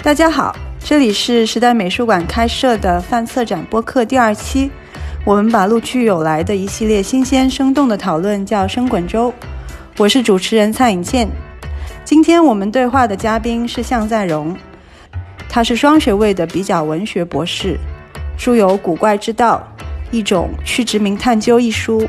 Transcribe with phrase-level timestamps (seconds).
[0.00, 4.70] 大家好，这里是时代美术馆开设的泛策展播客第二期。
[5.24, 9.34] 我们把陆续有来的一系列新鲜生动的讨论叫“生滚粥”。
[9.98, 11.28] 我是主持人蔡颖倩。
[12.04, 14.56] 今天我们对话的嘉宾是向在荣，
[15.48, 17.76] 他是双学位的比较文学博士，
[18.38, 19.60] 著有《古怪之道》
[20.12, 22.08] 一种去殖民探究一书。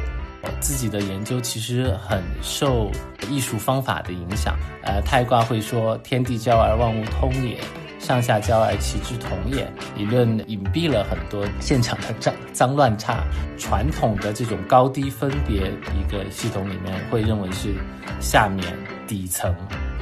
[0.62, 2.90] 自己的研究其实很受
[3.30, 4.56] 艺术方法的影响。
[4.84, 7.58] 呃，太卦会说“天地交而万物通也，
[7.99, 9.71] 上下交而其志同也”。
[9.95, 13.23] 理论隐蔽了很多现场的脏脏乱差。
[13.57, 17.76] 传统的这种高低分别一个系统里面，会认为是
[18.21, 18.66] 下面
[19.05, 19.54] 底层，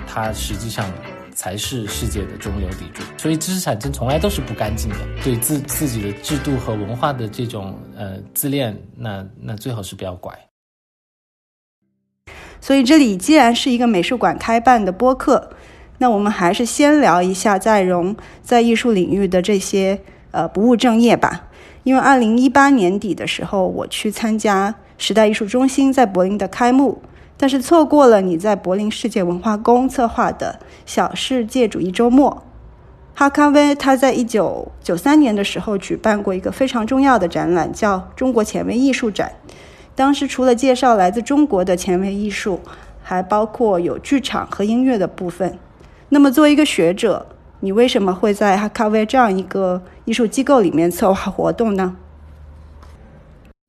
[0.05, 0.85] 它实际上
[1.33, 3.01] 才是世界的中流砥柱。
[3.17, 4.97] 所以知识产权从来都是不干净的。
[5.23, 10.37] 对自自己的制度和文化的这种呃自恋，那那最好是不要拐。
[12.61, 15.51] 所以这里既然是一个美术馆开办的播客，
[15.99, 19.99] 那我们还是先聊一下在融在艺术领域的这些
[20.31, 21.47] 呃不务正业吧。
[21.83, 27.01] 因为二零一八年底的时候，我去参加时代艺术中心在柏林的开幕，
[27.37, 32.43] 但是错过了你在柏林世界文化宫策划的小世界主义周末。
[33.13, 39.31] 哈卡威他在一九九三年的时候举办过一个非常重要的展览，叫中国前卫艺术展。
[39.95, 42.59] 当时除了介绍来自中国的前卫艺术，
[43.01, 45.57] 还包括有剧场和音乐的部分。
[46.09, 47.25] 那么，作为一个学者，
[47.59, 51.95] 你为什么会在哈卡威这样一个艺术机构里面策划活动呢？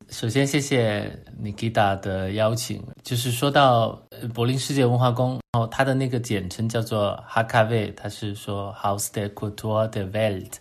[0.09, 2.81] 首先，谢谢 Nikita 的邀请。
[3.03, 4.01] 就是说到
[4.33, 10.53] 柏林世界文化宫，然后它的那个简称叫做哈卡威，它是说 Haus der Kultur der Welt。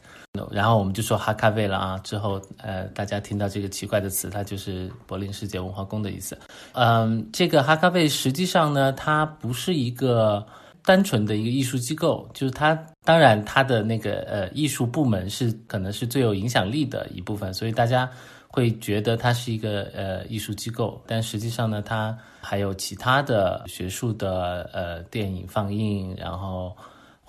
[0.52, 6.38] 然后我们就说哈卡威了啊，之后呃，大家听到这个奇怪的词，它就是柏林世界文化宫的意思。
[6.72, 10.46] 嗯，这个哈卡威实际上呢，它不是一个
[10.88, 18.08] 单纯的一个艺术机构，就是它当然它的那个呃艺术部门是可能是最有影响力的一部分，所以大家
[18.46, 26.74] 会觉得它是一个呃艺术机构，但实际上呢，它还有其他的学术的呃电影放映，然后。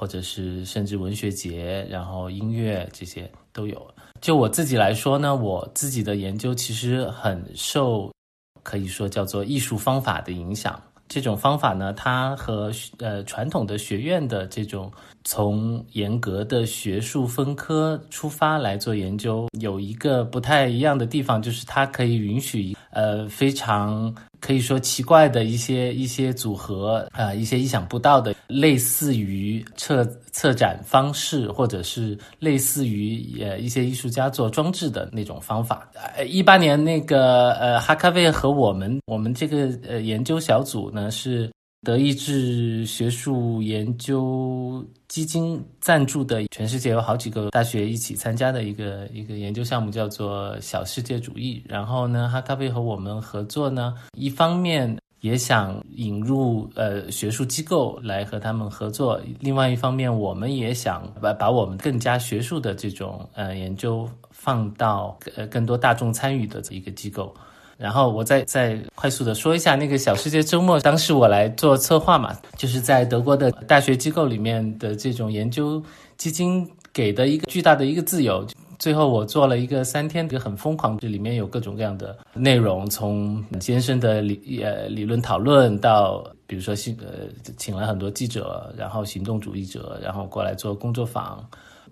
[0.02, 3.86] 或者是甚至文学节，然后音乐这些都有。
[4.22, 8.10] 就我自己来说呢，我自己的研究其实很受，
[8.64, 10.82] 可以说叫做艺术方法的影响。
[11.10, 14.92] 这种方法呢，它和呃传统的学院的这种
[15.24, 24.14] 从严格的学术分科出发来做研究，有一个不太一样的地方，就是它可以允许呃非常。
[24.42, 35.92] 可以说奇怪的一些一些组合啊，一些意想不到的，类似于策策展方式，或者是类似于呃一些艺术家做装置的那种方法。
[36.16, 41.52] 呃，一八年那个呃哈卡威和我们我们这个呃研究小组呢是。
[41.82, 51.62] 德意志学术研究基金赞助的，全世界有好几个大学一起参加的一个一个研究项目，叫做“小世界主义”。
[51.68, 67.34] 然后呢，哈咖啡和我们合作呢，一方面也想引入呃学术机构来和他们合作，另外一方面，我们也想把把我们更加学术的这种呃研究放到呃更多大众参与的一个机构。
[67.80, 75.82] 然后我再再快速的说一下那个小世界周末，当时我来做策划嘛，就是在德国的大学机构里面的这种研究
[76.18, 78.46] 基金给的一个巨大的一个自由。
[78.78, 91.42] 最后我做了一个三天，一个很疯狂，这里面有各种各样的内容，从艰深的理呃理论讨论到，比如说行呃请了很多记者，然后行动主义者，然后过来做工作坊。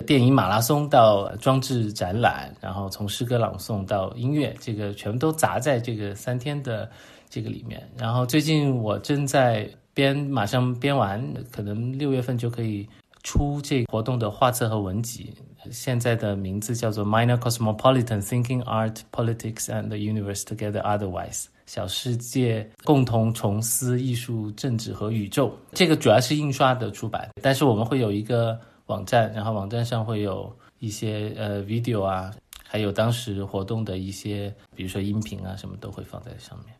[0.05, 6.89] 电影马拉松到装置展览，然后从诗歌朗诵到音乐，这个全部都砸在这个三天的
[7.29, 7.85] 这个里面。
[7.97, 11.21] 然后最近我正在编，马上编完，
[11.51, 12.87] 可能六月份就可以
[13.23, 15.33] 出这活动的画册和文集。
[15.71, 25.51] 现在的名字叫做 Minor Cosmopolitan Thinking Art Politics and the Universe Together Otherwise，小世界共同重思艺术、政治和宇宙。
[25.73, 28.57] 这个主要是印刷的出版，但是我们会有一个。
[28.87, 32.31] 网站，然后网站上会有一些呃 video 啊，
[32.67, 36.73] 还有当时活动的一些，比如说音频啊，什么都会放在上面。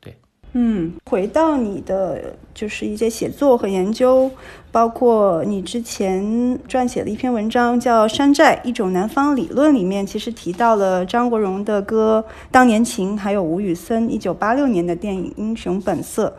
[0.00, 0.16] 对，
[0.52, 4.30] 嗯，回到你的就是一些写作和研究，
[4.72, 6.22] 包括你之前
[6.68, 16.36] 撰写的一篇文章叫《山寨：一种南方理论》里面，其实提到了张国荣的歌《当年情》，还有吴宇森一九八六年的电影《英雄本色》。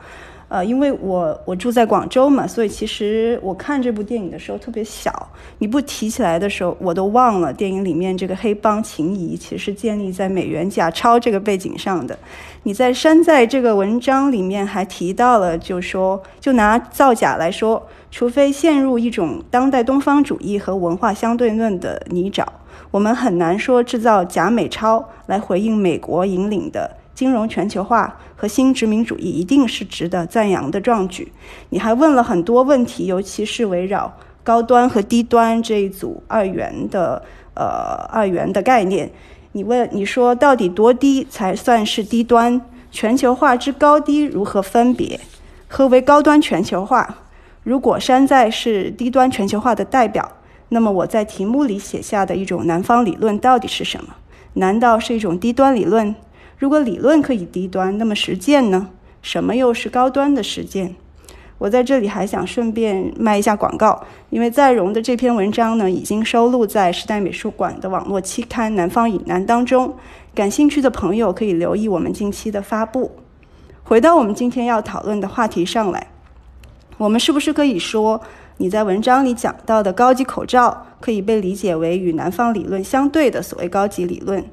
[0.52, 5.30] 呃，因为我我住在广州嘛，所以其实我看这部电影的时候特别小。
[5.60, 12.20] 你不提起来的时候，我都忘了电影里面这个黑帮情谊其实是建立在美元假钞这个背景上的。
[12.64, 22.46] 你在山寨这个文章里面还提到了，就说就拿造假来说，除非陷入一种当代东方主义和文化相对论的泥沼，
[22.92, 26.98] 我们很难说制造假美钞来回应美国引领的。
[27.22, 31.32] 金融全球化和新殖民主义一定是值得赞扬的壮举。
[31.70, 34.12] 你还问了很多问题，尤其是围绕
[34.44, 37.22] 高端和低端这一组二元的
[37.54, 39.12] 呃二元的概念。
[39.52, 42.60] 你问你说到底多低才算是低端？
[42.90, 45.20] 全球化之高低如何分别？
[45.68, 47.18] 何为高端全球化？
[47.62, 50.28] 如果山寨是低端全球化的代表，
[50.70, 54.16] 那么我在题目里写下的一种南方理论到底是什么？
[54.54, 56.16] 难道是一种低端理论？
[56.62, 58.90] 如果理论可以低端，那么实践呢？
[59.24, 60.94] 什么又是高端的实践？
[61.58, 69.96] 我在这里还想顺便卖一下广告，因为在荣的这篇文章呢，已经收录在时代美术馆的网络期刊《南方以南》当中。
[70.36, 73.10] 感兴趣的朋友可以留意我们近期的发布。
[73.82, 76.10] 回到我们今天要讨论的话题上来，
[77.00, 78.22] 我们是不是可以说，
[78.58, 84.46] 你在文章里讲到的高级口罩，可以被理解为与南方理论相对的所谓高级理论？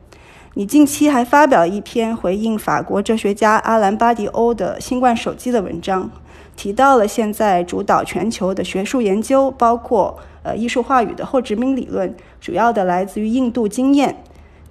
[0.54, 6.10] 你近期还发表一篇回应法国哲学家阿兰·巴迪欧的新冠手机的文章，
[6.56, 14.22] 提到了现在主导全球的学术研究，包括呃艺术话语的后殖民理论，主要的来自于印度经验。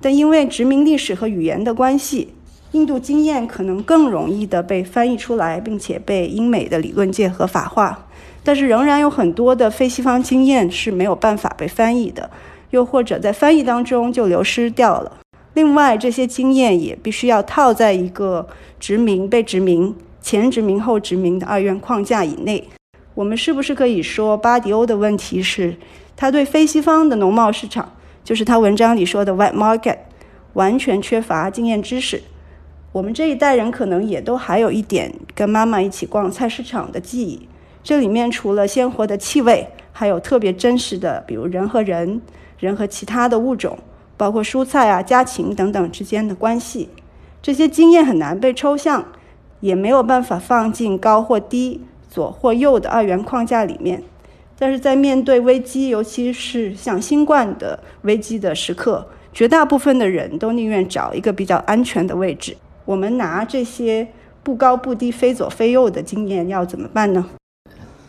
[0.02, 2.34] 但因为殖民历史和语言的关系，
[2.72, 8.06] 印度经验可能更容易的被翻译出来，并且被英美的理论界合法化。
[8.44, 12.30] 但是仍然有很多的非西方经验是没有办法被翻译的，
[12.72, 15.14] 又或者在翻译当中就流失掉了。
[15.58, 18.48] 另外，这些经验也必须要套在一个
[18.80, 22.64] 殖民、被殖民、前殖民、后殖民的二元框架以内。
[23.16, 25.76] 我们是不是可以说，巴迪欧的问题是，
[26.16, 27.94] 他对非西方的农贸市场，
[28.24, 29.98] 就是他文章里说的 “white market”，
[30.54, 32.22] 完全缺乏经验知识？
[32.92, 37.50] 我们这一代人可能也都还有一点跟妈妈一起逛菜市场的记忆。
[37.82, 42.22] 这里面除了鲜活的气味，还有特别真实的，比如人和人、
[42.60, 43.76] 人和其他的物种。
[44.18, 46.90] 包括蔬菜啊、家禽等等之间的关系，
[47.42, 49.06] 这些经验很难被抽象，
[49.60, 54.04] 也没有办法放进高或低、左或右的二元框架里面。
[54.60, 62.58] 但是在面对危机，尤其是像新冠的危机的时刻，绝大部分的人都宁愿找一个比较安全的位置。
[62.84, 64.08] 我们拿这些
[64.42, 67.24] 不高不低、非左非右的经验要怎么办呢？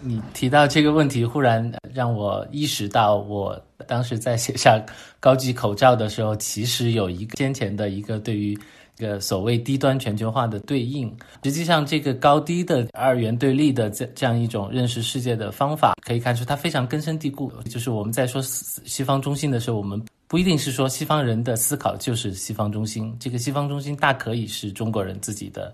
[0.09, 4.83] 你提到这个问题，忽然让我意识到，我当时在写下
[5.21, 8.59] 高级口罩的时候，其实有一个先前的一个对于
[8.97, 11.15] 这个所谓低端全球化的对应。
[11.45, 17.53] 实际上，这个高低的二元对立的这这样一种认识世界的方法，可以看出它非常根深蒂固。
[17.69, 25.71] 就是我们在说西方中心的时候，我们不一定是说西方人的思考就是西方中心，这个西方中心大可以是中国人自己的。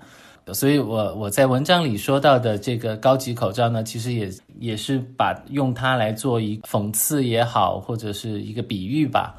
[0.52, 9.34] 所以，我我在文章里说到的这个高级口罩呢，其实也也是把用它来做一讽刺也好，或者是一个比喻吧。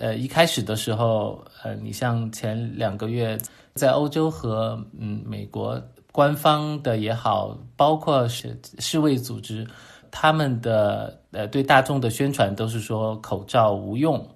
[0.00, 3.36] 呃，一开始的时候，呃，你像前两个月
[3.74, 5.78] 在欧洲和嗯美国
[6.10, 9.66] 官方的也好，包括是世卫组织，
[10.10, 14.26] 他们的呃对大众的宣传都是说口罩无用，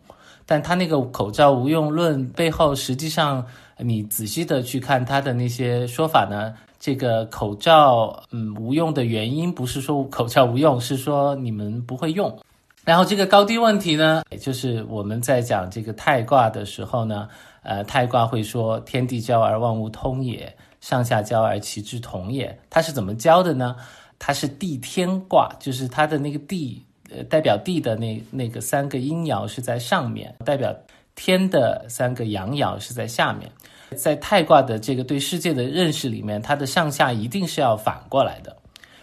[0.45, 3.43] 但他那个口罩无用论背后实际上。
[3.83, 6.55] 你仔细的去看他的那些说法呢？
[6.79, 12.39] 这个口罩，嗯，无用的原因不是说口罩无用，是说你们不会用。
[12.85, 17.29] 然后这个高低问题呢，也就是我们在讲这个太卦的时候呢，
[17.63, 22.59] 呃，太卦会说天地交而万物通也，上下交而其之同也。
[22.71, 23.77] 它是怎么交的呢？
[24.19, 30.75] 它是地天卦，就是它的那个地，呃，代表地的那那个三个阴爻是在上面，代表。
[31.17, 33.51] 天的三个阳爻是在下面，
[33.97, 38.57] 在太卦的这个对世界的认识里面，它的上下一定是要反过来的，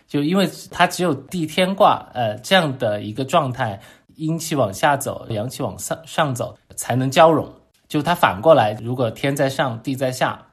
[0.07, 3.79] 就因为它只有地天卦，呃，这样的一个状态，
[4.15, 7.47] 阴气往下走，阳气往上上走，才能交融。
[7.87, 10.45] 就它反过来，如果天在上，地在下，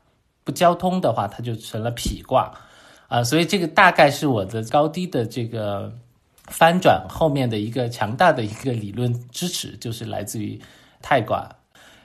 [0.45, 2.53] 不交通的话，它就成了痞卦，
[3.09, 5.93] 啊，所以这个大概是我的高低的这个
[6.49, 10.61] 翻转后面的一个强大的一个理论支持，就是来自于。
[11.07, 11.47] 太卦，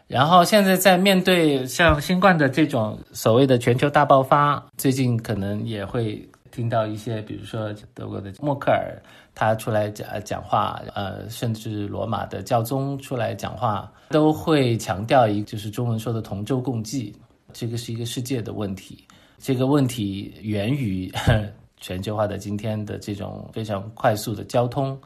[0.10, 9.00] 然后现在在面对像新冠的这种所谓的全球大爆发，最近可能也会听到一些，比如说德国的默克尔
[9.36, 17.16] 他出来讲讲话，呃，甚至罗马的教宗出来讲话，都会强调一就是中文说的同舟共济，
[17.54, 19.06] 这个是一个世界的问题。
[19.38, 21.14] 这个问题源于
[21.80, 25.00] 全球化的今天的这种非常快速的交通，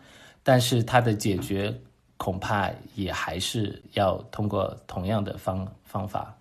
[0.43, 1.77] 但是它的解决
[2.23, 6.33] 恐怕也还是要通过同样的方方法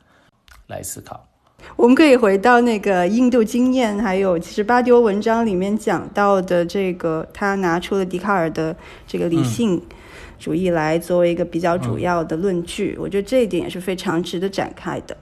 [0.69, 1.21] 来思考。
[1.75, 8.77] 我们可以回到那个印度经验，还有其实巴迪欧文章里面讲到的这个，他拿出了笛卡尔的
[9.09, 9.83] 这个理性
[10.39, 12.97] 主义来作为一个比较主要的论据。
[13.01, 15.17] 我觉得这一点也是非常值得展开的。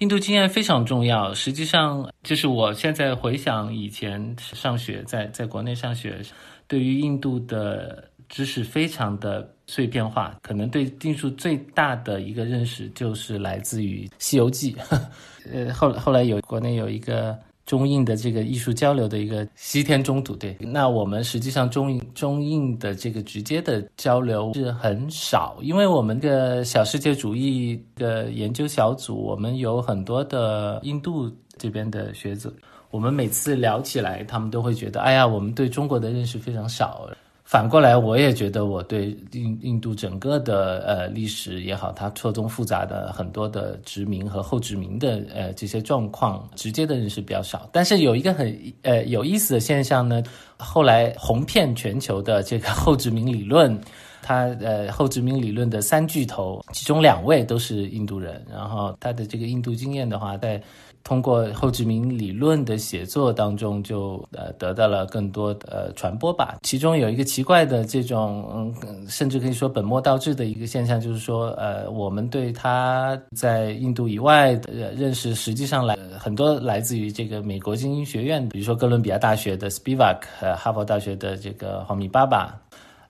[0.00, 6.20] 印度经验非常重要，实际上就是我现在回想以前上学，在在国内上学，
[6.68, 14.72] 对于印度的知识非常的碎片化，可能对定数最大的一个认识就是来自于《西游记》。
[15.52, 32.52] 呃，后后来有国内有一个中印的这个艺术交流的一个西天中土，对，那我们实际上中印中印的这个直接的交流是很少，因为我们的小世界主义的研究小组，我们有很多的印度这边的学者，
[32.90, 37.08] 我们每次聊起来，他们都会觉得，哎呀，我们对中国的认识非常少。
[37.48, 47.70] 反过来，我也觉得我对印印度整个的呃历史也好，它错综复杂的很多的殖民和后殖民的呃这些状况，直接的认识比较少。
[47.70, 50.20] 但是有一个很呃有意思的现象呢，
[50.58, 53.80] 后来红遍全球的这个后殖民理论，
[54.22, 60.60] 它呃后殖民理论的三巨头，其中两位都是印度人，然后他的这个印度经验的话，在。
[61.06, 66.56] 通过后殖民理论的写作当中，就呃得到了更多的呃传播吧。
[66.64, 82.52] 其中有一个奇怪的这种，嗯，甚至可以说本末倒置的一个现象，就是说，呃，我们对他在印度以外的认识，实际上来很多来自于这个美国精英学院，比如说哥伦比亚大学的 Spivak，呃，哈佛大学的这个黄米巴巴。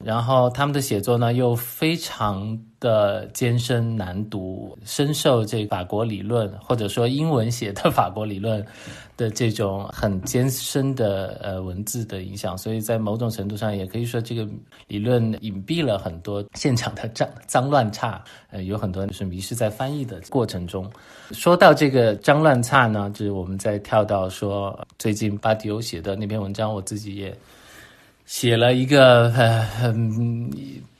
[0.04, 8.64] 然后他们的写作呢，又非常的艰深难读，深受这法国理论或者说英文写的法国理论
[9.16, 14.46] 的这种很艰深的呃文字的影响，所以在某种程度上也可以说，这个
[14.86, 20.88] 理论隐蔽了很多现场的脏脏乱差，呃，有很多就是迷失在翻译的过程中。
[21.32, 27.34] 说到这个脏乱差呢，就是我们在跳到说最近巴迪欧写的那篇文章，我自己也。
[28.26, 30.50] 写了一个呃很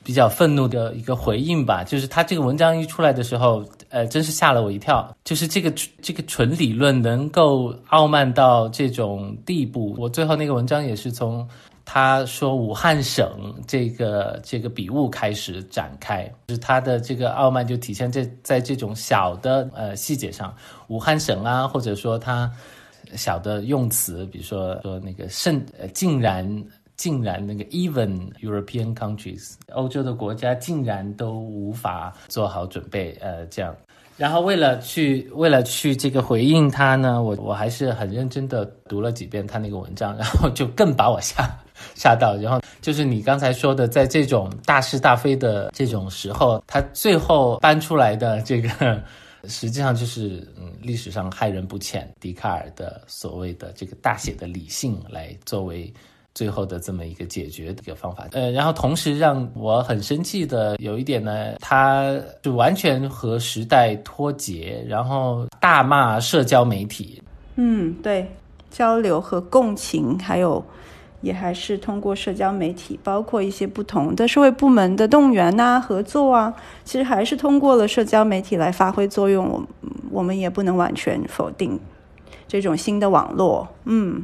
[0.03, 5.15] 比较愤怒的一个回应吧，就是他这个文章一出来的时候，呃，真是吓了我一跳。
[5.25, 11.45] 就是这个这个纯理论能够傲慢到这种地步，我最后那个文章也是从
[11.85, 13.29] 他说武汉省
[13.67, 20.55] 这个这个笔误开始展开，就是他的这个傲慢就体现在在这种小的呃细节上，
[20.87, 22.49] 武汉省啊，或者说他
[23.17, 26.65] 小的用词，比如说说那个甚呃竟然。
[26.97, 33.75] 竟然那个 even European countries 欧洲的国家竟然都无法做好准备，呃，这样，
[34.17, 41.47] 然后为了去为了去这个回应他呢，我我还是很认真的读了几遍他那个文章，然后就更把我吓
[41.95, 42.35] 吓到。
[42.37, 49.03] 然后就是你刚才说的，在这种大是大非的这种时候，他最后搬出来的这个，
[49.49, 55.93] 实际上就是嗯历史上害人不浅，笛卡尔的所谓的这个大写的理性来作为。
[56.37, 67.23] 最后的这么一个解决的一个方法，呃，然后同时让我很生气的有一点呢，他就完全和时代脱节，然后大骂社交媒体。
[67.55, 68.31] 嗯，对，
[68.71, 70.63] 交流和共情，还有
[71.23, 79.49] 也还是通过社交媒体，包括一些不同的社会部门的动员呐、合作啊，其实还是通过了社交媒体来发挥作用。
[79.49, 79.67] 我
[80.11, 81.81] 我们也不能完全否定
[82.47, 83.67] 这种新的网络。
[83.87, 84.23] 嗯。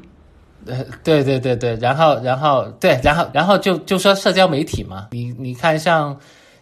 [0.66, 6.16] 呃，对对对对，然后然后对，然后然后就就说社交媒体嘛，你你看像，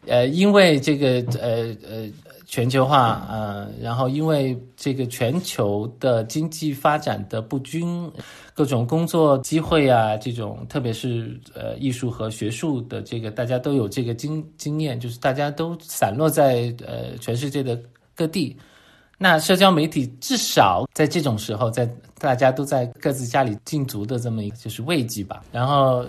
[0.07, 2.09] 呃，因为这个呃呃
[2.47, 8.11] 全球化呃，然后因为这个全球的经济发展的不均，
[8.55, 17.79] 各种工作机会啊，这种特别是呃艺术和学术的这个，大家都有这个经经验，就是大家都散落在呃全世界的
[18.17, 18.57] 各地。
[19.23, 21.87] 那社交媒体至少在这种时候，在
[22.19, 25.43] 大家都在各自家里禁足的这么一个就是慰藉吧。
[25.53, 26.07] 然后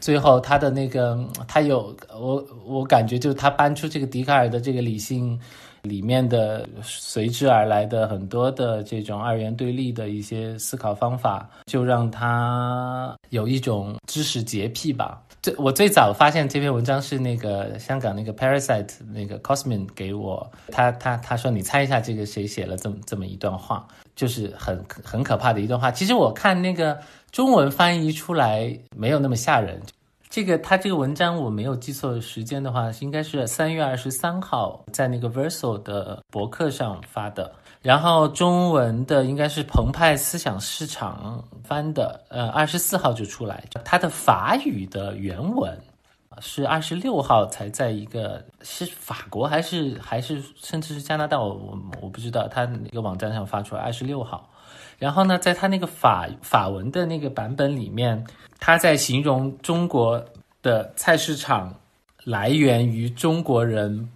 [0.00, 5.38] 最后他的那个他有我我感觉就是他搬出这个笛卡尔的这个理性
[5.82, 15.20] 里面的随之而来的很多的这种二元对立的一些思考方法，就让他有一种知识洁癖吧。
[15.44, 23.86] 最我最早发现这篇文章是那个香港那个 Parasite 那个 Cosmin 给我，他他他说你猜一下这个谁写了这么这么一段话，
[24.16, 25.90] 就是很很可怕的一段话。
[25.90, 26.98] 其实我看那个
[27.30, 29.78] 中文翻译出来没有那么吓人，
[30.34, 37.52] 这个他这个文章我没有记错时间的话，应该是三月二十三号在那个 Verso 的博客上发的。
[37.82, 43.62] 然后中文的应该是澎湃思想市场翻的，呃，二十四号就出来。
[43.84, 45.80] 它的法语的原文
[46.40, 54.50] 是二十六号才在一个是法国还是还是甚至是加拿大，我我我不知道，他那个网站上发出来二十六号。
[54.98, 58.24] 然后呢，在他那个法法文的那个版本里面，
[58.58, 60.24] 他在形容中国
[60.62, 61.74] 的菜市场
[62.24, 64.08] 来源于中国人。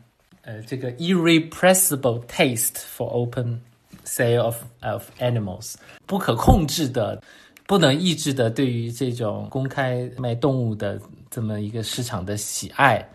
[0.43, 3.61] 呃，这个 irrepressible taste for open
[4.07, 5.75] sale of of animals，
[6.07, 7.21] 不可控制的、
[7.67, 13.07] 不能抑制的对于这种公开卖动物的这么一个市场的喜爱，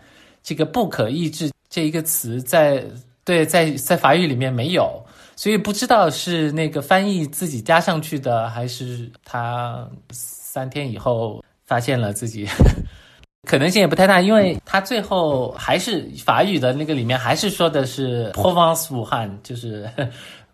[0.44, 2.84] 这个不可抑制这一个词在
[3.24, 5.03] 对在在法语里面没有，
[5.36, 12.46] 所以不知道是那个翻译自己加上去的，还是他三天以后发现了自己。
[13.46, 19.86] 可能性也不太大，因为他最后还是法语的那个里面还是说的是 Provence 武汉，就是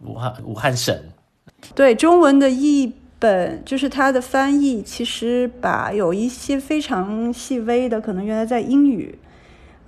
[0.01, 0.99] 武汉武汉省。
[1.77, 9.17] 对中文的译本，就是它的翻译，其实把有一些非常细微的，可能原来在英语，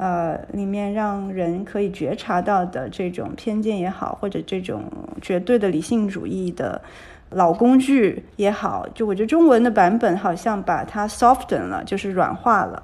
[0.03, 4.83] 呃里面让人可以觉察到的这种偏见也好，或者这种
[5.21, 6.83] 绝对的理性主义的
[7.31, 12.83] 老工具也好，就我觉得中文的版本好像把它 soften 了，就是软化了。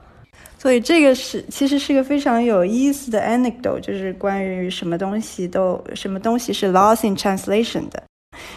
[0.56, 8.00] 所以这个是其实是个非常有意思的 anecdote，就是关于什么东西都什么东西是 lost in translation 的。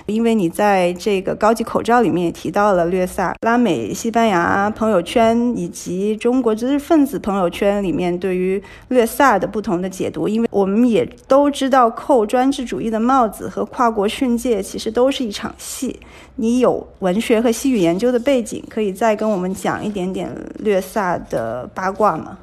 [0.05, 10.27] 因为你在这个高级口罩里面也提到了略萨、拉美、西班牙朋友圈以及中国知识分子朋友圈里面对于略萨的不同的解读。
[10.27, 16.00] 因为我们也都知道，扣专制主义的帽子和跨国训诫其实都是一场戏。
[16.35, 22.38] 你有文学和西语研究的背景，可以再跟我们讲一点点略萨的八卦吗？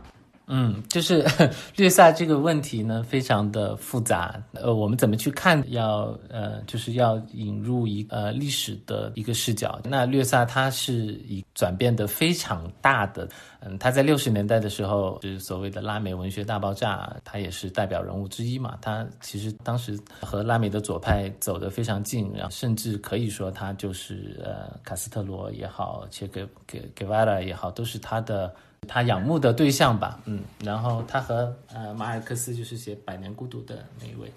[0.51, 1.23] 嗯，就是
[1.77, 4.43] 略萨这个问题呢，非常的复杂。
[4.55, 5.63] 呃，我们怎么去看？
[5.71, 9.79] 要呃，就是要引入一呃历史的一个视角。
[9.85, 10.95] 那略萨它是
[11.29, 13.29] 一转变的非常大的。
[13.61, 18.79] 嗯，他在六十年代的时候，就是所谓的拉美文学大爆炸，他也是代表人物之一嘛。
[18.81, 28.51] 他其实当时和拉美的左派走得非常近，然后甚至可以说他就是呃卡斯特罗也好，切格给给瓦拉也好，都是他的。
[28.87, 34.33] 他仰慕的对象吧，嗯，然后他和呃马尔克斯就是写《百年孤独》的那一位，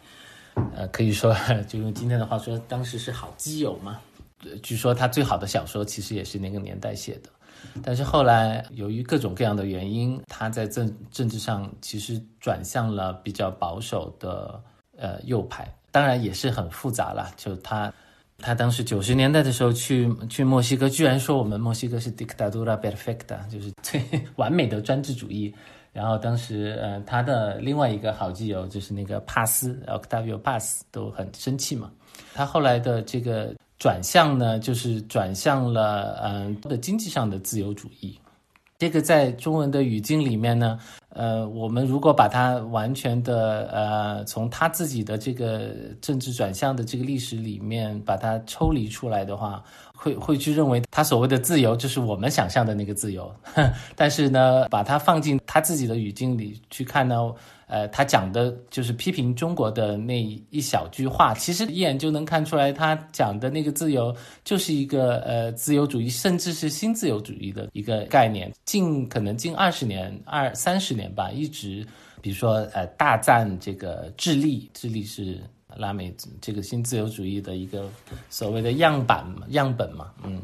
[0.75, 1.35] 呃，可以说
[1.67, 3.99] 就用今天的话说，当时是好基友嘛。
[4.63, 7.29] 据说他最好的小说其实也是那个年代写的，
[7.83, 14.61] 但是后来由于各种各样的原因，他在政政治上其实转向了比较保守的
[14.97, 17.93] 呃右派，当然也是很复杂了，就他。
[18.41, 24.01] 他当时九十年代的时候去去墨西哥，居然说我们墨西哥是 dictadura perfecta，就是最
[24.35, 25.53] 完美的专制主义。
[25.93, 31.91] 然后当时，呃，他的另外一个好基友就是那个帕斯，Octavio Paz，都很生气嘛。
[32.33, 38.17] 他后来的这个转向呢，就是转向了嗯的经济上的自由主义。
[38.79, 40.79] 这个在中文的语境里面呢。
[41.13, 45.69] 呃，我们如果把它完全的呃，从他自己的这个
[46.01, 53.29] 政治转向的这个历史里面把它抽离出来的话，会会去认为他所谓的自由就是我们想象的那个自由。
[53.95, 57.33] 但是呢，把它放进他自己的语境里去看呢。
[57.71, 68.51] 呃，他讲的就是批评中国的那一小句话，其实一眼就能看出来，他讲的那个自由就是一个呃自由主义，甚至是新自由主义的一个概念。
[68.65, 71.87] 近可能近二十年、二三十年吧，一直
[72.21, 75.39] 比如说呃大赞这个智利，智利是
[75.77, 77.89] 拉美这个新自由主义的一个
[78.29, 80.41] 所谓的样板样本嘛，嗯，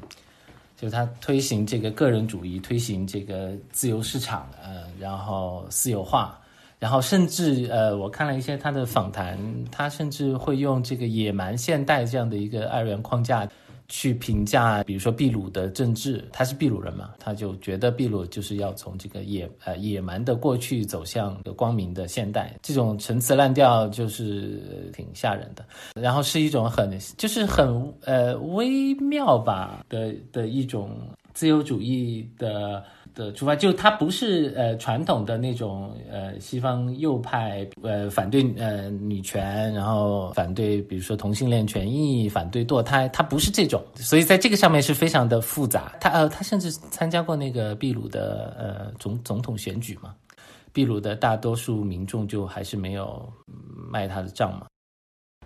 [0.77, 6.39] 就他推行这个个人主义，推行这个自由市场，呃，然后私有化。
[6.79, 9.37] 然后甚至呃，我看了一些他的访谈，
[9.71, 13.49] 他甚至会用这个野蛮现代这样的一个二元框架
[13.87, 25.65] 去评价，比如说秘鲁的政治，他是秘鲁人嘛，他就觉得秘鲁就是要从这个野呃野蛮的过去走向光明的现代，这种陈词滥调就是挺吓人的。
[25.99, 30.91] 然后是一种很就是很呃微妙吧的的一种
[31.33, 32.83] 自由主义的。
[33.17, 45.91] 的出发就它不是呃传统的那种呃西方右派呃反对呃女权，然后反对比如说同性恋权益，反对堕胎，它不是这种，所以在这个上面是非常的复杂。
[45.99, 50.13] 他呃他甚至参加过那个秘鲁的呃总总统选举嘛，
[50.71, 53.27] 秘鲁的大多数民众就还是没有
[53.91, 54.67] 卖他的账嘛。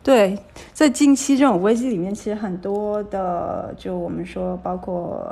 [0.04, 0.38] 对，
[0.74, 5.26] 在近期这种危机里面，其实很多的就我们说包括。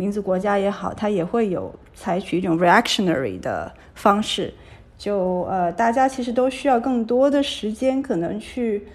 [0.00, 4.50] 民族国家也好，它也会有采取一种 reactionary 的方式。
[4.96, 8.86] 就呃，大家其实都需要更多的时间，可能去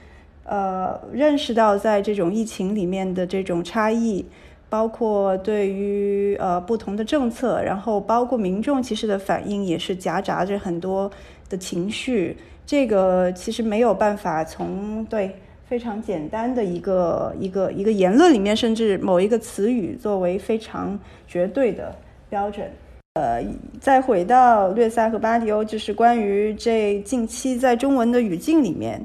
[0.45, 4.25] 呃认识到在这种疫情里面的这种差异，
[4.67, 11.11] 包括对于呃不同的政策，然后包括民众其实的反应也是夹杂着很多
[11.47, 12.35] 的情绪。
[12.65, 15.35] 这个其实没有办法从对
[15.67, 20.97] 非常简单的一个一个一个言论里面，甚至某一个词语作为非常
[21.27, 21.95] 绝对的
[22.29, 22.69] 标准。
[23.15, 23.43] 呃，
[23.79, 29.03] 再回到略萨和巴迪欧，就是关于这近期在中文的语境里面，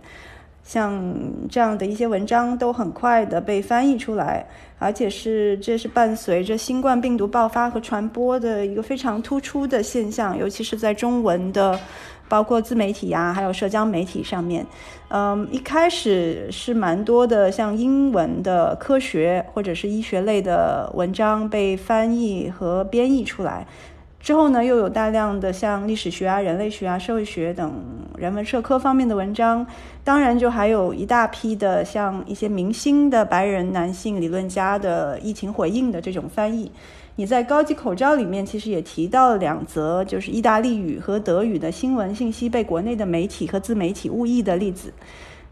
[0.62, 1.02] 像
[1.48, 4.44] 这样的一些文章都很快的被翻译出来，
[4.78, 11.78] 而且是这是伴随着新冠病毒爆发和传播的一个非常突出的现象，尤其是在中文的。
[12.30, 14.64] 包括自媒体呀，还有社交媒体上面，
[15.08, 23.66] 嗯，一开始是蛮多的，像英文的科学或者是医学类的文章被翻译和编译出来，
[24.20, 27.72] 之后呢，又有大量的像历史学啊、人类学啊、社会学等
[28.16, 29.66] 人文社科方面的文章，
[30.04, 36.70] 当然就还有一大批的像一些明星的白人男性理论家的疫情回应的这种翻译。
[37.20, 44.90] 你在高级口罩里面其实也提到了两则，就是意大利语和德语的新闻信息被国内的媒体和自媒体误译的例子。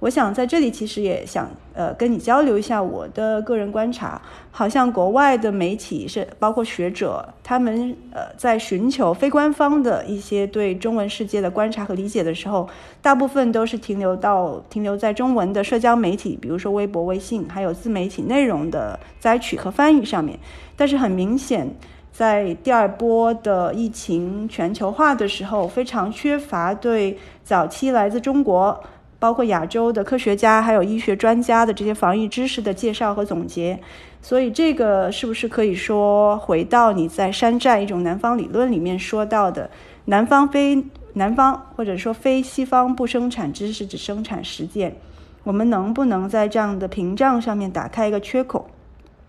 [0.00, 4.20] 我想在这里其实也想呃跟你交流一下我的个人观察，
[4.52, 12.68] 好像国外的媒体是包括学者，他们呃在寻求非官方的一些对中文世界的观察和理解的时候，
[13.02, 20.38] 大部分都是停留到停留在中文的社交媒体，比如说微博、微信，还有自媒体内容的摘取和翻译上面。
[20.76, 21.68] 但是很明显，
[22.12, 28.80] 在第二波的疫情全球化的时候，非常缺乏对早期来自中国。
[29.18, 33.80] 包括亚洲的科学家，还有医学专家的这些防疫知识的介绍和总结，
[34.22, 39.70] 所以这个是不是可以说回到你在山寨一种南方理论里面说到的
[40.04, 44.96] 南方非南方，或者说非西方不生产知识，只生产实践？
[45.42, 48.68] 我们能不能在这样的屏障上面打开一个缺口？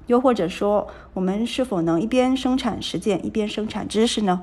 [0.06, 4.42] 又或者说，我们是否能一边生产实践，一边生产知识呢？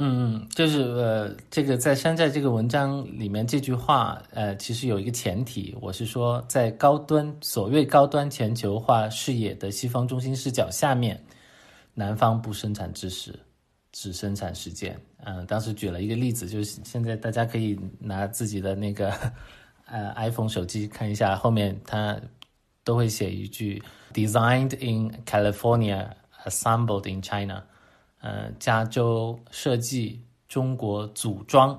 [0.00, 11.20] 嗯，就是呃，这个在山寨这个文章里面这句话，呃，其实有一个前提，我是说，在高端所谓高端全球化视野的西方中心视角下面，
[11.94, 13.36] 南方不生产知识，
[13.90, 14.96] 只生产实践。
[15.24, 19.12] 嗯，当时举了一个例子，就是现在大家可以拿自己的那个
[19.86, 22.16] 呃 iPhone 手机看一下，后面它
[22.84, 23.82] 都会写一句
[24.14, 26.08] “Designed in California,
[26.44, 27.64] assembled in China”。
[28.20, 31.78] 呃，加州设计，中国组装，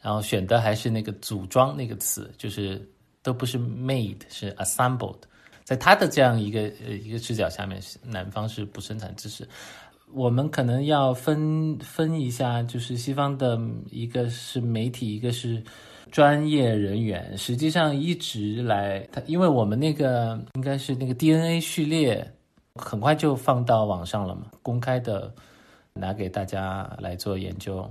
[0.00, 2.80] 然后选的还是那个组装那个词，就是
[3.22, 5.18] 都不是 made，是 assembled。
[5.64, 9.46] 在他的这样一个呃一个视角下面，南方是不生产知识。
[10.14, 13.60] 我们可能要分分一下，就是西方的
[13.90, 15.62] 一个是媒体，一个是
[16.10, 17.36] 专业人员。
[17.36, 22.32] 实际上一直来，他因为我们那个应该是那个 DNA 序列，
[22.76, 25.34] 很快就放到网上了嘛，公开的。
[25.96, 27.90] 拿给大家来做研究，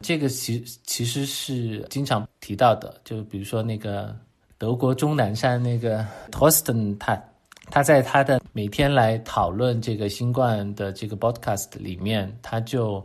[0.00, 3.00] 这个其其实是经常提到的。
[3.04, 4.14] 就比如说那个
[4.58, 7.22] 德国钟南山那个 Tosten，他
[7.70, 13.04] 他在他的每天来讨论这个新冠的这个 podcast 里面，他就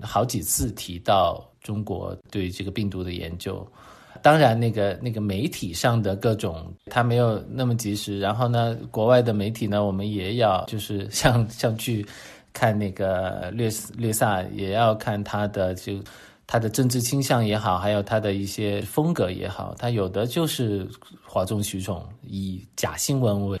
[0.00, 3.66] 好几次提到中国对这个病毒的研究。
[4.20, 8.18] 当然，那个那个媒体上的各种，他没有那么及时。
[8.18, 12.04] 然后呢，国外的媒体呢，我们也要就是像 像去。
[12.52, 15.92] 看那个略略萨，也要看他的就
[16.46, 20.88] 他的政治倾向也好，还有他的一些风格也好，他有的就是
[21.22, 23.60] 哗众取宠，以假新闻为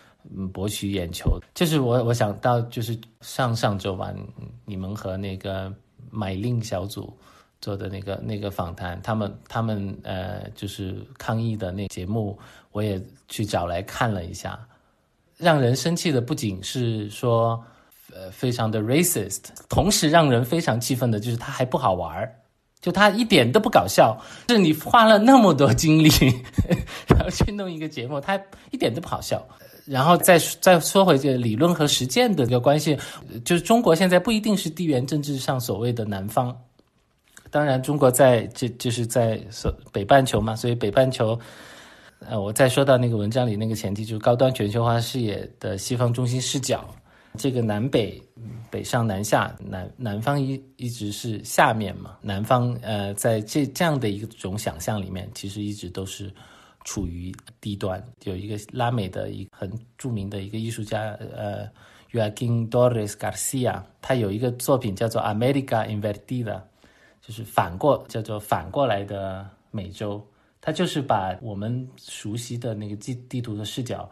[0.52, 1.38] 博取眼球。
[1.54, 4.12] 就是我我想到就是上上周吧，
[4.64, 5.72] 你们和那个
[6.10, 7.16] 买令小组
[7.60, 12.38] 做的那个那个访谈，他们他们呃就是抗议的那节目，
[12.72, 14.58] 我也去找来看了一下，
[15.36, 17.62] 让人生气的不仅是说。
[18.18, 22.34] 呃，非常的 racist，同时让人非常气愤的就是他还不好玩儿，
[22.80, 24.20] 就他一点都不搞笑。
[24.48, 26.10] 是你花了那么多精力，
[27.06, 28.40] 然后去弄一个节目，他
[28.72, 29.46] 一点都不好笑。
[29.86, 32.98] 然后再再说回这个理论和实践的这个关系，
[33.44, 36.54] 就是中国现在不一定是地缘政治上所谓的南方，
[37.50, 41.38] 当然中国在这就是在所北半球嘛，所以北半球，
[42.28, 46.84] 呃，我再说到那个文章里那个前提，就是高端全球化视野的西方中心视角。
[47.36, 48.20] 这个南北
[48.70, 52.18] 北上南下，南南方一一直是下面嘛？
[52.20, 56.32] 南方呃，在这这样的一种想象里面，其实一直都是
[56.84, 58.02] 处于低端。
[58.24, 61.68] 有一个拉美的一个很著名的一个艺术家，呃
[62.10, 66.44] ，Joaquin Torres Garcia，他有一个作品叫做《America Invertida》，
[67.20, 70.26] 就是反过叫做反过来的美洲。
[70.60, 74.10] 他就是把我们熟悉的那个地地图的视角，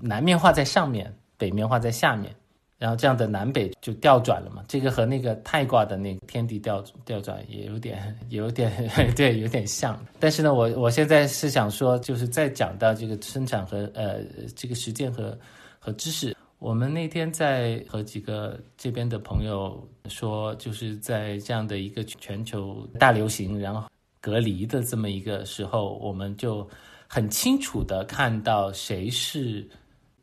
[0.00, 2.34] 南面画在上面，北面画在下面。
[2.78, 8.70] 然后这样的南北就调转了嘛，这个和那个太卦的那个天地调调转也有点 有点
[9.16, 9.98] 对有点像。
[10.20, 14.20] 但是呢，我我现在是想说，就是在讲到这个生产和呃
[14.54, 15.36] 这个实践和
[15.78, 16.36] 和知识。
[16.58, 23.88] 我们那天在和几个这边的朋友说，就是在这样的一个全球大流行，然后
[24.20, 26.68] 隔离的这么一个时候，我们就
[27.06, 29.66] 很清楚的看到谁是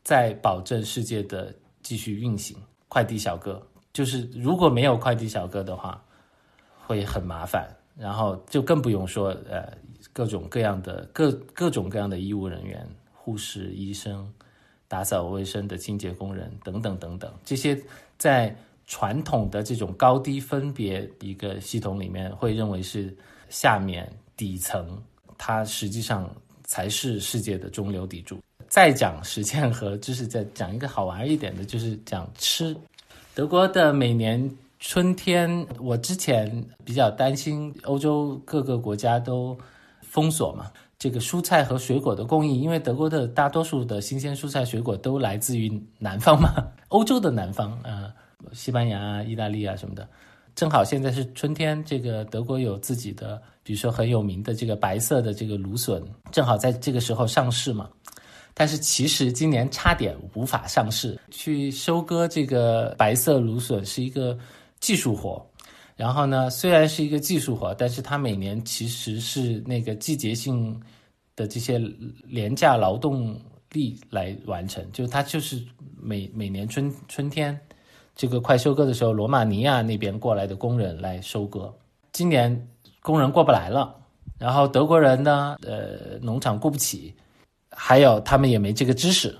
[0.04, 1.52] 在保证世界的。
[1.84, 6.04] 继续运行，快递小哥就是如果没有快递小哥的话，
[6.88, 7.70] 会很麻烦。
[7.96, 9.72] 然后就更不用说呃
[10.12, 14.28] 各种各样的各各种各样的医务人员、护士、医生、
[14.88, 17.80] 打扫卫生的清洁工人等等等等，这些
[18.18, 18.56] 在
[18.88, 23.16] 传统的这种高低分别一个系统里面，会认为是
[23.48, 25.00] 下面底层，
[25.38, 26.28] 它实际上
[26.64, 28.40] 才是世界的中流砥柱。
[28.74, 32.76] 再讲实践和知识， 再讲一个好玩一点的，就是讲吃。
[33.36, 39.56] 德国的每年春天，我之前比较担心欧洲各个国家都
[40.02, 46.52] 封锁嘛，这个蔬菜和水果的供应，因为德国的大多数的新鲜蔬菜水果都来自于南方嘛，
[46.90, 48.12] 欧洲的南方啊，
[48.54, 50.10] 西班牙、意大利啊什么的。
[50.56, 57.88] 正好现在是春天，这个德国有自己的，比如说很有名的这个白色的这个芦笋，正好在这个时候上市嘛。
[58.54, 61.20] 但是其实今年差点无法上市。
[61.32, 64.38] 去收割这个白色芦笋是一个
[64.80, 65.44] 技术活，
[65.96, 70.80] 然后呢，虽然是一个技术活，但是它每年其实是那个季节性
[71.36, 71.80] 的这些
[72.26, 73.40] 廉价劳动
[73.72, 75.60] 力来完成，就它就是
[76.00, 77.60] 每每年春春天
[78.16, 81.74] 这个快收割的时候，罗马尼亚那边过来的工人来收割。
[82.12, 82.68] 今年
[83.02, 83.96] 工人过不来了，
[84.38, 87.12] 然后德国人呢，呃，农场雇不起。
[87.76, 89.36] 还有，他们也没这个知识，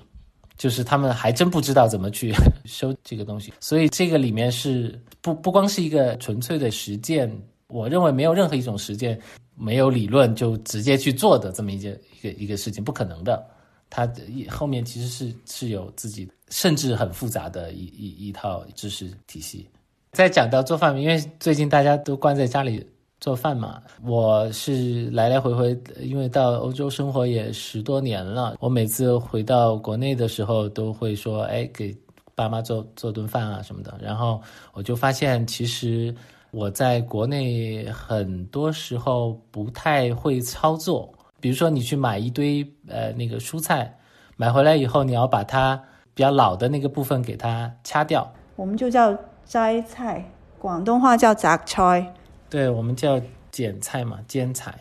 [0.56, 2.34] 就是他们还真不知道怎么去
[2.66, 3.52] 收这个东西。
[3.60, 7.30] 所以这个里面是不不光是一个纯粹的实践，
[7.66, 9.18] 我认为没有任何一种实践
[9.56, 13.44] 没有理论就直接去做的这么一件一个一个事情，不可能的。
[13.90, 14.10] 它
[14.50, 19.68] 后面其实是是有自己甚至很复杂的一一一套知识体系。
[20.12, 22.84] 再讲到做饭，因为最近大家都关在家里。
[23.24, 28.54] 做饭嘛，我是来来回回，因为到欧洲生活也十多年了。
[28.60, 31.96] 我每次回到国内的时候，都会说：“哎，给
[32.34, 34.42] 爸妈做做顿饭啊什么的。”然后
[34.74, 36.14] 我就发现，其实
[36.50, 41.10] 我在国内很多时候不太会操作。
[41.40, 43.90] 比如说，你去买一堆呃那个蔬菜，
[44.36, 45.82] 买回来以后，你要把它
[46.12, 48.30] 比较老的那个部分给它掐掉。
[48.54, 50.22] 我们就叫摘菜，
[50.58, 52.12] 广东话叫杂菜。
[52.54, 54.78] 对我们叫剪菜嘛，尖菜，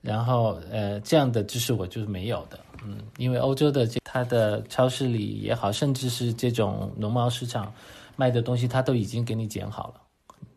[0.00, 7.70] 然后呃，这样的知识我就是没有的，嗯，因为欧洲的这它的超市里也好，甚至是这种农贸市场
[8.16, 9.94] 卖的东西，它都已经给你剪好了。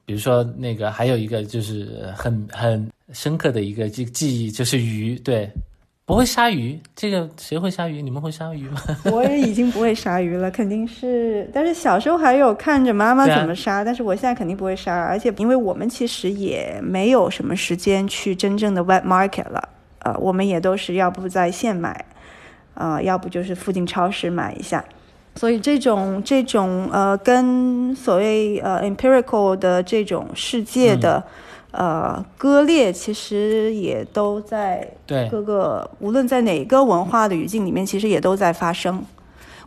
[0.06, 5.50] 比如说那个还有一个就是很很深刻的一个记记忆，就是鱼，对。
[6.08, 8.00] 不会杀鱼，这个谁会杀鱼？
[8.00, 8.80] 你们会杀鱼吗？
[9.12, 11.50] 我也已经不会杀鱼了，肯定是。
[11.52, 14.94] 但是小时候还有看着妈妈怎么杀，但是我现在肯定不会杀。
[14.96, 19.70] 而且因为我们其实也没有什么时间去真正的 wet market 了，
[20.04, 22.06] 呃，我们也都是要不在线买，
[22.76, 24.86] 呃，要不就是附近超市买一下。
[25.38, 31.24] 所以这种这种呃，跟所谓呃 empirical 的这种世界的。
[31.78, 34.96] 呃，割裂其实也都在
[35.30, 39.04] 各个，无论在哪个文化的语境里面，其实也都在发生。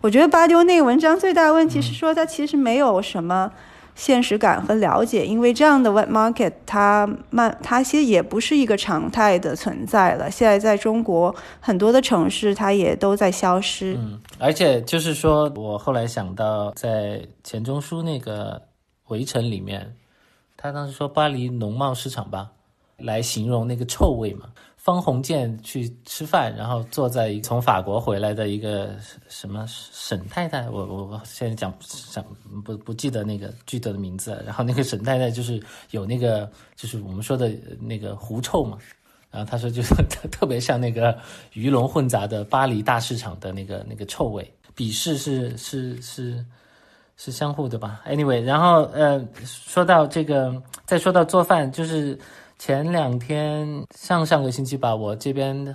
[0.00, 3.52] 我觉得巴丢那个文章最大的问题是说，它其实没有什么
[3.94, 10.30] 现实感和了解，因为这样的 wet market 它慢，它其实也不是一个常态的存在了。
[10.30, 13.94] 现在在中国很多的城市，它也都在消失。
[13.98, 18.62] 嗯，而且就是说我后来想到，在钱钟书那个
[19.08, 19.94] 围城里面。
[20.60, 22.50] 他当时说巴黎农贸市场吧，
[22.96, 24.50] 来形容那个臭味嘛。
[24.76, 28.96] 方鸿渐去吃饭，然后坐在从法国回来的一个
[29.28, 32.24] 什么沈太太，我我我现在讲想
[32.64, 34.42] 不不记得那个具体的名字。
[34.44, 38.78] 然后那个沈太太就是有那个就是我们说的那个狐臭嘛。
[39.30, 39.94] 然后他说就是
[40.30, 41.16] 特别像那个
[41.52, 44.52] 鱼龙混杂的巴黎大市场的那个那个臭味。
[44.74, 46.44] 鄙视是是是。
[47.20, 52.16] 是相互的吧？Anyway，然后呃，说到这个，再说到做饭，就是
[52.58, 55.74] 前两天上上个星期吧，我这边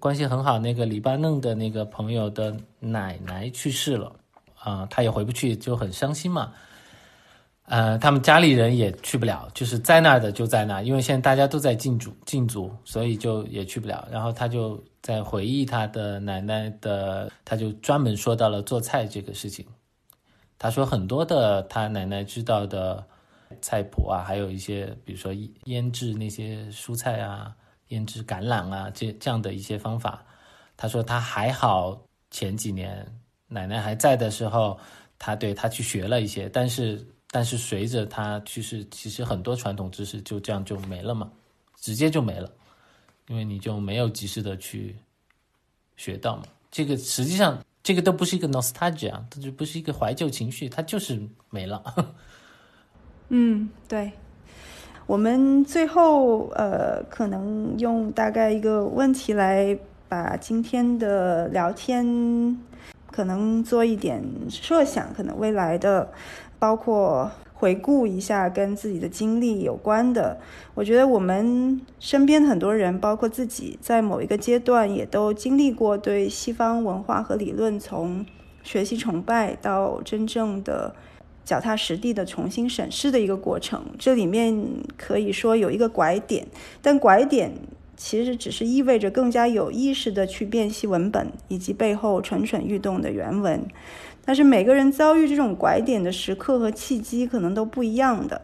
[0.00, 4.12] 关系很好那个黎巴嫩的那个朋友的奶奶去世了，
[4.58, 6.52] 啊、他也回不去，就很伤心嘛。
[7.66, 14.08] 呃，他们家里人也去不了，就是在那儿的就在那，因为现在大家都在禁足禁足，所以就也去不了。
[14.10, 19.64] 然后他就在回忆他的奶奶的，他就专门说到了做菜这个事情。
[20.58, 23.06] 他说很多的他奶奶知道的
[23.60, 25.32] 菜谱啊，还有一些比如说
[25.64, 27.54] 腌制那些蔬菜啊，
[27.88, 30.24] 腌制橄榄啊，这这样的一些方法。
[30.76, 33.06] 他说他还好，前几年
[33.46, 34.78] 奶奶还在的时候，
[35.18, 37.06] 他对他去学了一些，但是。
[37.30, 41.30] 但是随着他去世，其实很多传统知识就这样就没了嘛，
[41.76, 42.50] 直接就没了，
[43.26, 44.96] 因为你就没有及时的去
[45.98, 46.44] 学到嘛。
[46.70, 51.82] 这个实际上这个都不是一个 nostalgia，它就不是一个怀旧情绪，它就是没了。
[53.30, 54.12] 嗯，对。
[55.06, 59.74] 我们最后呃，可能用大概一个问题来
[60.06, 62.04] 把今天的聊天
[63.10, 66.06] 可能做一点设想，可能未来的。
[66.58, 70.38] 包括回顾一下跟自己的经历有关的，
[70.74, 78.24] 我觉得我们身边很多人，包括自己，在某一个阶段也都经历过对西方文化和理论从
[78.62, 80.94] 学习崇拜到真正的
[81.44, 83.84] 脚踏实地的重新审视的一个过程。
[83.98, 84.56] 这里面
[84.96, 86.46] 可以说有一个拐点，
[86.80, 87.50] 但拐点
[87.96, 93.66] 其实只是意味着更加有意识的去辨析文本以及背后蠢蠢欲动的原文。
[94.28, 98.42] 但是每个人遭遇这种拐点的时刻和契机可能都不一样的。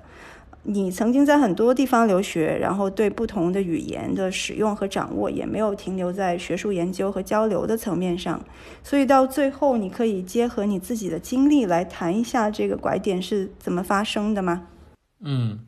[0.62, 8.42] 你曾经在很多地方留学，然后对不同的语言的使用和掌握也没有停留在学术研究和交流的层面上，
[8.82, 14.66] 所以到最后你可以结合你自己的经历来谈一下这个拐点是怎么发生的吗？
[15.20, 15.60] 嗯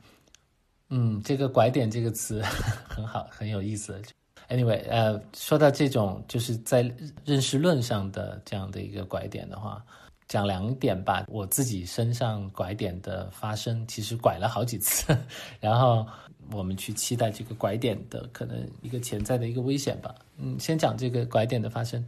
[0.89, 2.41] 嗯，这个拐点这个词
[2.89, 4.01] 很好，很有意思。
[4.49, 6.91] Anyway，呃，说到这种就是在
[7.27, 9.85] 认识论上的这样的一个拐点的话。
[10.29, 15.17] 讲两点吧，我自己身上拐点的发生，其实拐了好几次，
[15.61, 16.07] 然后
[16.53, 20.15] 我们去期待这个拐点的可能一个潜在的一个危险吧。
[20.37, 22.05] 嗯，先讲这个拐点的发生，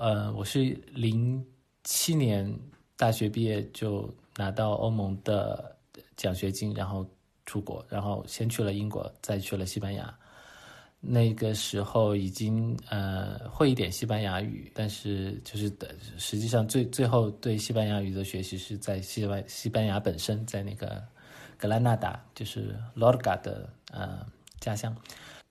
[0.00, 1.44] 呃，我是零
[1.84, 2.52] 七年
[2.96, 5.76] 大学毕业就拿到欧盟的
[6.16, 7.06] 奖学金，然后
[7.44, 10.12] 出国，然后先去了英国，再去了西班牙。
[11.00, 21.00] 那个时候已经呃会一点西班牙语，但是就是的，实际上最最后对西班牙语的学习是在西班西班牙本身，在那个
[21.56, 24.26] 格拉纳达，就是罗德嘎的呃
[24.58, 24.94] 家乡。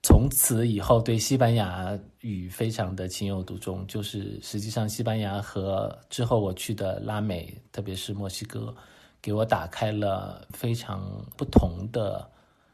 [0.04, 8.76] 从此以后对西班牙语非常的情有独钟，就是实际上西班牙和之后我去的拉美，特别是墨西哥，
[9.22, 12.30] 给我打开了非常不同的。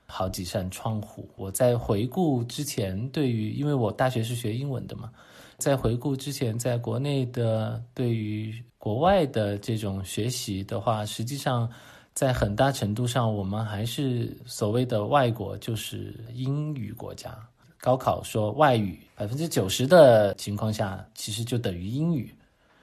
[0.05, 1.29] 好几扇窗户。
[1.35, 5.11] 我在回顾之前，对于因为我大学是学英文的嘛，
[5.57, 11.69] 在回顾之前，在国内的对于国外的这种学习的话，实际上
[12.13, 17.35] 在很大程度上，我们还是所谓的外国就是英语国家。
[17.79, 22.33] 高考说外语，百分之九十的情况下，其实就等于英语。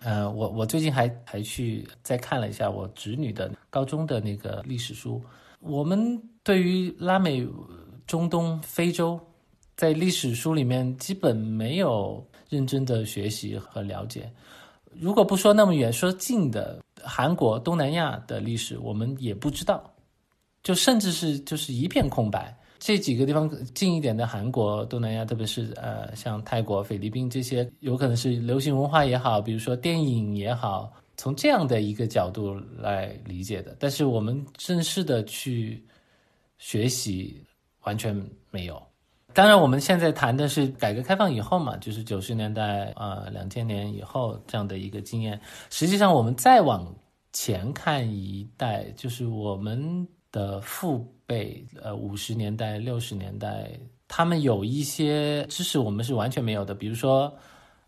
[0.02, 5.22] 呃，我我最近还还去再看了一下我侄女的高中的那个历史书，
[5.60, 6.20] 我们。
[6.42, 7.46] 对于拉美、
[8.06, 9.20] 中东、非洲，
[9.76, 14.32] 在历史书里面基本没有认真的学习和了解。
[14.90, 19.84] 如果不说那么远，说近的韩国、东南亚的历史，我们也不知道，
[20.62, 22.56] 就甚至是就是一片空白。
[22.78, 30.90] 这几个地方近一点的韩国、东南亚，特别是呃像泰国、菲律宾这些，有可能是流行文化也好，比如说电影也好，
[31.20, 33.76] 从这样的一个角度来理解的。
[33.78, 35.84] 但是我们正式的去。
[36.62, 37.42] 学习
[37.84, 38.14] 完全
[38.50, 38.74] 没有。
[39.32, 45.40] 当然，我们现在谈的是改革开放以后嘛，就是九十年代啊，两千年以后这样的一个经验。
[45.70, 46.94] 实际上，我们再往
[47.32, 53.70] 前看一代，就是我们的父辈，呃，五十年代、六十年代，
[54.06, 56.74] 他们有一些知识我们是完全没有的。
[56.74, 57.34] 比如说，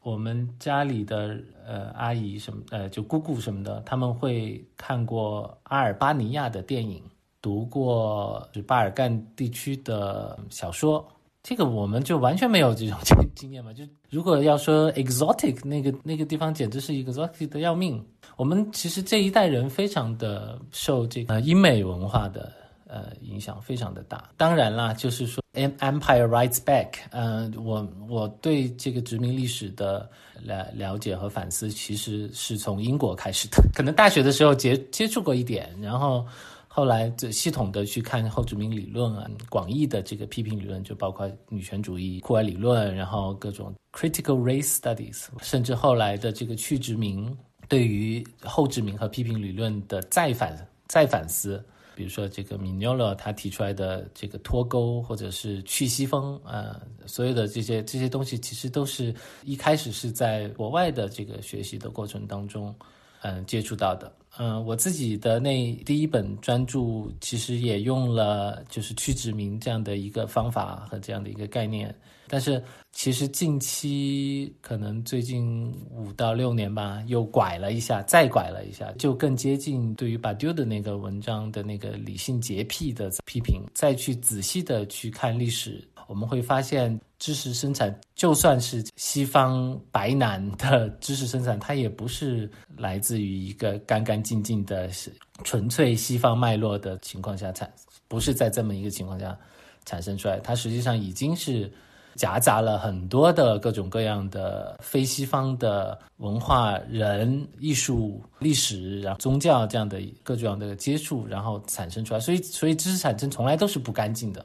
[0.03, 7.03] 我们家里的呃阿姨什么，呃，就姑姑什么的，他们会看过阿尔巴尼亚的电影。
[7.41, 11.05] 读过就巴尔干地区的小说，
[11.43, 13.73] 这个我们就完全没有这种经经验嘛。
[13.73, 18.01] 就如果要说 exotic，那个那个地方简直是 exotic 的要命。
[18.37, 22.53] 我们其实这一代人非常的受这个英美文化的
[22.93, 24.29] 呃影响，非常的大。
[24.37, 30.09] 当然啦，就是说 Empire r i t e s back，呃，我我对这个殖民历史的
[30.43, 33.63] 了了解和反思，其实是从英国开始的。
[33.75, 36.27] 可能大学的时候接接触过一点，然后。
[36.75, 47.31] 后来，这系统的去看后殖民理论啊，广义的这个批评理论，就包括女权主义、库尔理论，然后各种 critical race studies，甚至后来的这个去殖民
[47.69, 50.57] 对于后殖民和批评理论的再反
[50.89, 51.63] 再反思。
[51.95, 59.15] 比如说这个 Mignola 他提出来的这个脱钩或者是去西风，呃，所有的这些这些东西，其实都是
[59.45, 62.75] 一开始是在国外的这个学习的过程当中，
[63.23, 64.13] 嗯，接触到的。
[64.39, 66.81] 嗯，我自己的那第一本专著
[67.21, 71.95] 其实也用了就是去殖民这样的一个方法和这样的一个概念，
[72.33, 85.87] 但是其实近期可能最近五到六年吧，又拐了一下，再拐了一下，就更接近对于巴丢的那个文章的那个理性洁癖的批评，再去仔细的去看历史。
[86.07, 95.13] 我们会发现，知识生产就算是西方白男的知识生产，它也不是来自于一个干干净净的、是
[95.45, 97.71] 纯粹西方脉络的情况下产，
[98.09, 99.39] 不是在这么一个情况下
[99.85, 100.41] 产生出来。
[100.41, 101.71] 它实际上已经是
[102.15, 112.21] 夹杂了很多的各种各样的非西方的文化、人、艺术、历史，然后宗教这样的各种各样的接触，然后产生出来。
[112.21, 114.45] 所以，所以知识产生从来都是不干净的。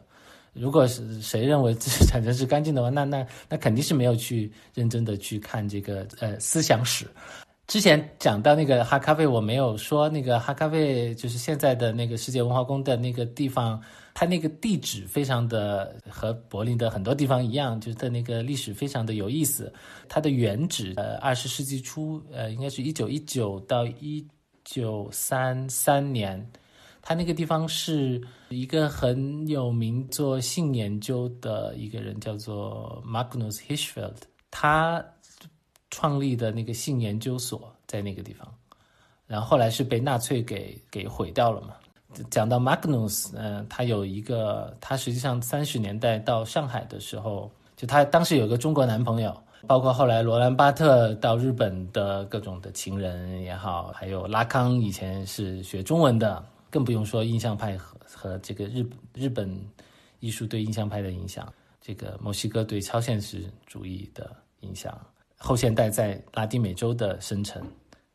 [0.53, 7.05] 如果是谁认为知识产生是干净的话，那那那肯定是没有去认真的去看这个呃思想史。
[7.67, 13.81] 之前讲到那个哈咖啡，我没有说那个哈咖啡就是现在的那个世界文化宫的那个地方，
[14.13, 19.71] 它那个地址非常的和柏林的很多地方一样，就是在那个历史非常的有意思。
[20.07, 24.25] 它的原址呃二十世纪初呃应该是一九一九到一
[24.63, 26.49] 九三三年。
[27.01, 34.15] 它那个地方是一个很有名做性研究的一个人，叫做 Magnus Hirschfeld，
[34.51, 35.03] 他
[35.89, 38.47] 创立的那个性研究所在那个地方，
[39.25, 41.73] 然后后来是被纳粹给给毁掉了嘛。
[42.29, 49.35] 讲到 Magnus，嗯，他有一个，他实际上三十年代到上海的时候，就他当时有个中国男朋友，
[49.67, 56.43] 包括后来罗兰巴特到日本的各种的情人也好，还有拉康以前是学中文的。
[56.69, 59.57] 更不用说印象派和和这个日日本
[60.19, 64.99] 艺术对印象派的影响，这个墨西哥对超现实主义的影响，
[65.37, 67.61] 后现代在拉丁美洲的生成，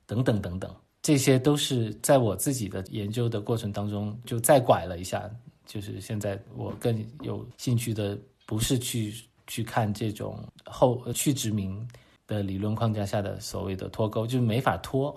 [0.07, 5.31] 等等等等，这些都是在我自己的研究的过程当中就再拐了一下。
[5.65, 9.15] 就是现在我更有兴趣的，不是去
[9.47, 11.89] 去看这种后去殖民
[12.27, 15.15] 的理论框架下的所谓的脱钩，就是没法脱。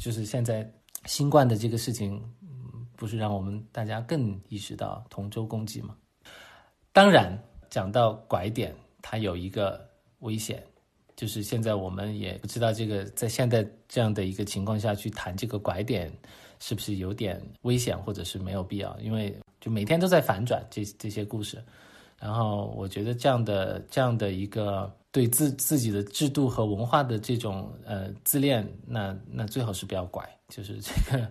[0.00, 0.70] 就是现在
[1.06, 2.22] 新冠的这个事情。
[2.96, 5.94] 不是让我们大家更意识到同舟共济吗？
[6.92, 7.40] 当然，
[7.70, 9.88] 讲到拐点，它有一个
[10.18, 10.60] 危险，
[11.18, 16.08] 就是现在我们也不知道这个在现在这样的一个情况下去谈这个拐点，
[16.60, 18.96] 是不是有点危险，或者是没有必要？
[19.00, 21.60] 因为就每天都在反转这这些故事，
[22.20, 31.28] 然后我觉得这样的这样的一个对自自己的制度和文化的这种呃自恋，那那最好是不要拐，就是这个。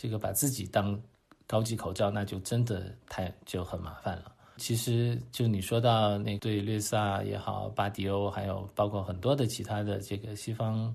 [0.00, 0.96] 这个把自己当
[1.44, 4.32] 高级口罩，那就真的太就很麻烦了。
[4.58, 10.94] 其实就你说到那对略萨也好，巴迪欧，还有包括很多的其他的这个西方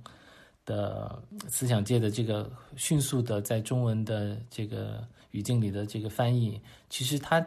[0.65, 7.43] 的思想界的这个迅速的在中文的这个语境里的这个翻译，其实它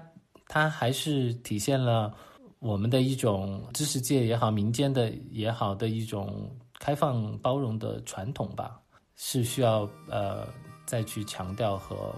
[0.48, 2.12] 它还是体现了
[2.58, 8.80] 我们的一种知识界也好，民间的也好的一种开放包容的传统吧，
[9.14, 10.48] 是需要呃。
[10.86, 12.14] 再去强调和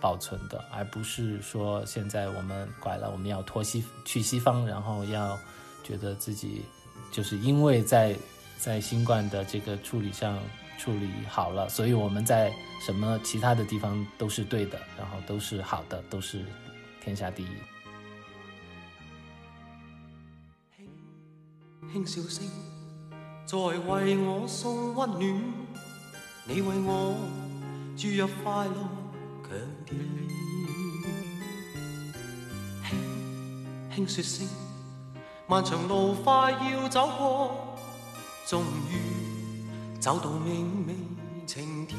[0.00, 5.38] 保存的，而不是说现在我们拐了，我们要脱西去西方，然后要
[5.84, 6.62] 觉得自己
[7.12, 8.16] 就是因为在
[8.58, 10.38] 在新冠的这个处理上
[10.78, 12.50] 处理好了，所以我们在
[12.84, 16.44] 什么其他的地方都是对的，然后都是好的，都是
[17.02, 17.48] 天下第一。
[21.92, 22.48] 轻笑声
[23.44, 25.42] 在为我送温暖，
[26.46, 27.14] 你为我。
[27.96, 28.88] 注入快乐
[29.50, 29.98] 强电，
[33.92, 34.46] 轻轻说声，
[35.48, 37.76] 漫长路快要走过，
[38.46, 38.92] 终于
[39.98, 40.94] 走到明媚
[41.48, 41.98] 晴天。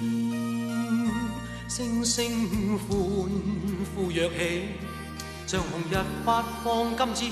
[1.67, 2.87] 星星欢
[3.95, 4.69] 呼跃起，
[5.45, 7.31] 像红日发放金箭，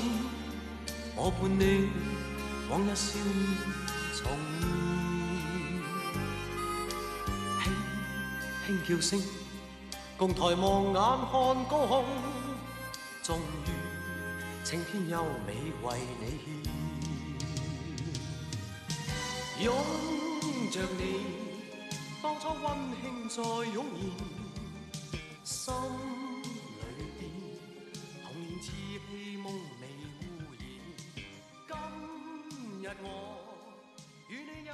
[1.16, 1.88] 我伴你
[2.70, 3.58] 往日笑面
[4.18, 4.68] 重现。
[8.68, 9.18] 轻叫声，
[10.20, 10.94] 共抬望眼
[11.32, 12.04] 看高空
[13.24, 13.72] 终于
[14.66, 16.52] 晴天优美为你献
[19.64, 19.74] 拥
[20.70, 21.02] 着你
[22.22, 22.68] 当初温
[23.02, 23.42] 馨再
[23.72, 23.86] 涌
[25.46, 25.74] 现心
[26.44, 26.48] 里
[27.18, 27.20] 边
[28.22, 28.70] 童年稚气
[29.38, 29.48] 梦
[29.80, 29.84] 未
[30.20, 30.22] 污
[30.60, 30.62] 染
[31.66, 31.74] 今
[32.84, 33.08] 日我
[34.28, 34.74] 与你又